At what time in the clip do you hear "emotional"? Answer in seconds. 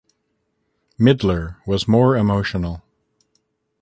2.17-2.81